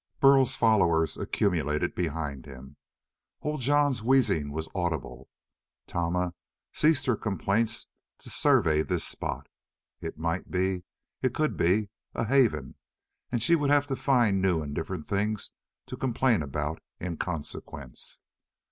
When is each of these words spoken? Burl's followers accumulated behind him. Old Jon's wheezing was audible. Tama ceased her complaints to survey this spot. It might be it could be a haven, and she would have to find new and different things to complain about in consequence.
Burl's 0.19 0.55
followers 0.55 1.15
accumulated 1.15 1.93
behind 1.93 2.47
him. 2.47 2.75
Old 3.43 3.61
Jon's 3.61 4.01
wheezing 4.01 4.51
was 4.51 4.67
audible. 4.73 5.29
Tama 5.85 6.33
ceased 6.73 7.05
her 7.05 7.15
complaints 7.15 7.85
to 8.17 8.31
survey 8.31 8.81
this 8.81 9.03
spot. 9.07 9.45
It 9.99 10.17
might 10.17 10.49
be 10.49 10.85
it 11.21 11.35
could 11.35 11.55
be 11.55 11.89
a 12.15 12.25
haven, 12.25 12.77
and 13.31 13.43
she 13.43 13.53
would 13.55 13.69
have 13.69 13.85
to 13.85 13.95
find 13.95 14.41
new 14.41 14.63
and 14.63 14.73
different 14.73 15.05
things 15.05 15.51
to 15.85 15.95
complain 15.97 16.41
about 16.41 16.81
in 16.99 17.17
consequence. 17.17 18.19